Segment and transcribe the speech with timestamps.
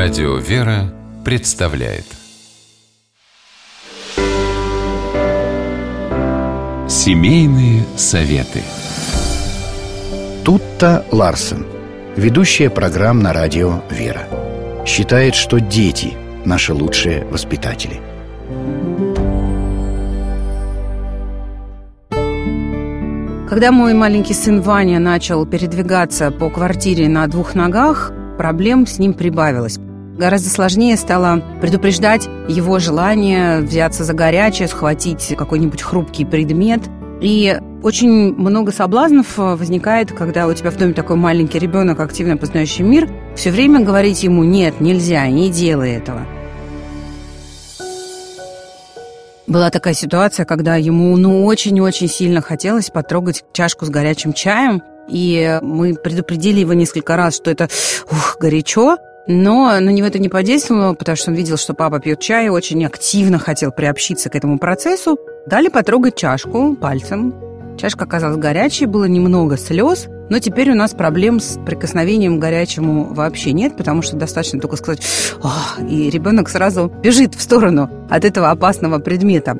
[0.00, 2.04] Радио «Вера» представляет
[6.88, 8.62] Семейные советы
[10.44, 11.66] Тутта Ларсен,
[12.14, 14.28] ведущая программ на радио «Вера»,
[14.86, 18.00] считает, что дети– наши лучшие воспитатели.
[23.48, 29.12] Когда мой маленький сын Ваня начал передвигаться по квартире на двух ногах, проблем с ним
[29.12, 29.80] прибавилось.
[30.18, 36.80] Гораздо сложнее стало предупреждать его желание взяться за горячее, схватить какой-нибудь хрупкий предмет.
[37.20, 42.82] И очень много соблазнов возникает, когда у тебя в доме такой маленький ребенок, активно познающий
[42.82, 46.26] мир, все время говорить ему «нет, нельзя, не делай этого».
[49.46, 55.60] Была такая ситуация, когда ему ну очень-очень сильно хотелось потрогать чашку с горячим чаем, и
[55.62, 57.68] мы предупредили его несколько раз, что это
[58.10, 58.96] ух, горячо,
[59.28, 62.48] но на него это не подействовало, потому что он видел, что папа пьет чай и
[62.48, 65.18] очень активно хотел приобщиться к этому процессу.
[65.46, 67.34] Дали потрогать чашку пальцем.
[67.78, 73.04] Чашка оказалась горячей, было немного слез, но теперь у нас проблем с прикосновением к горячему
[73.04, 75.00] вообще нет, потому что достаточно только сказать
[75.88, 79.58] и ребенок сразу бежит в сторону от этого опасного предмета.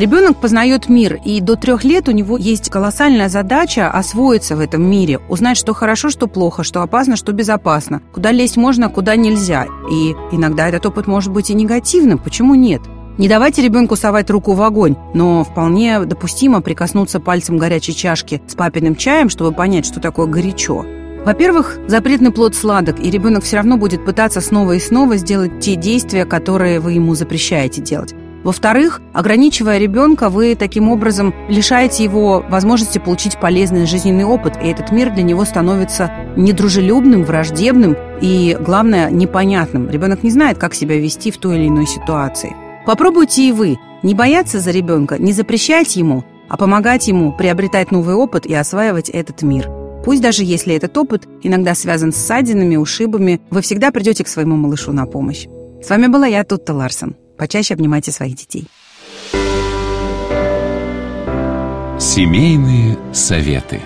[0.00, 4.82] Ребенок познает мир, и до трех лет у него есть колоссальная задача освоиться в этом
[4.82, 9.66] мире, узнать, что хорошо, что плохо, что опасно, что безопасно, куда лезть можно, куда нельзя.
[9.92, 12.80] И иногда этот опыт может быть и негативным, почему нет?
[13.18, 18.54] Не давайте ребенку совать руку в огонь, но вполне допустимо прикоснуться пальцем горячей чашки с
[18.54, 20.86] папиным чаем, чтобы понять, что такое горячо.
[21.26, 25.76] Во-первых, запретный плод сладок, и ребенок все равно будет пытаться снова и снова сделать те
[25.76, 28.14] действия, которые вы ему запрещаете делать.
[28.42, 34.92] Во-вторых, ограничивая ребенка, вы таким образом лишаете его возможности получить полезный жизненный опыт, и этот
[34.92, 39.90] мир для него становится недружелюбным, враждебным и, главное, непонятным.
[39.90, 42.56] Ребенок не знает, как себя вести в той или иной ситуации.
[42.86, 48.14] Попробуйте и вы не бояться за ребенка, не запрещать ему, а помогать ему приобретать новый
[48.14, 49.68] опыт и осваивать этот мир.
[50.02, 54.56] Пусть даже если этот опыт иногда связан с ссадинами, ушибами, вы всегда придете к своему
[54.56, 55.46] малышу на помощь.
[55.82, 57.16] С вами была я, Тутта Ларсон.
[57.40, 58.66] Почаще обнимайте своих детей.
[61.98, 63.80] Семейные советы.